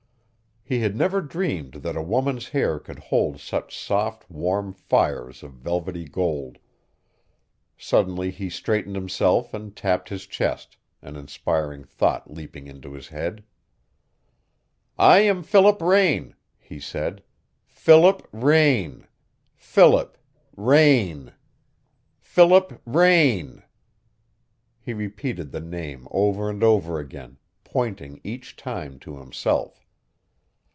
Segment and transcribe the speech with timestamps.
[0.63, 5.51] He had never dreamed that a woman's hair could hold such soft warm fires of
[5.55, 6.59] velvety gold.
[7.77, 13.43] Suddenly he straightened himself and tapped his chest, an inspiring thought leaping into his head.
[14.97, 17.21] "I am Philip Raine," he said.
[17.65, 19.05] "Philip Raine
[19.57, 20.17] Philip
[20.55, 21.33] Raine
[22.21, 23.61] Philip Raine"
[24.85, 29.85] He repeated the name over and over again, pointing each time to himself.